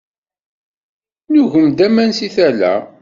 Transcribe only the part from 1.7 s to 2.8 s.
aman seg tala.